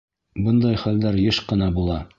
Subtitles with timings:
[0.45, 2.05] Бындай хәлдәр йыш ҡына була.